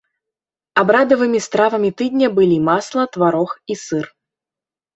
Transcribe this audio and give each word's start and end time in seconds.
Абрадавымі 0.81 1.41
стравамі 1.47 1.91
тыдня 2.01 2.27
былі 2.41 2.57
масла, 2.73 3.07
тварог 3.15 3.49
і 3.61 3.73
сыр. 3.87 4.05